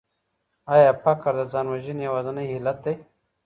آيا 0.73 0.91
فقر 1.03 1.33
د 1.37 1.41
ځان 1.53 1.65
وژنې 1.69 2.03
يوازينی 2.09 2.45
علت 2.55 2.77
دی؟ 2.85 2.93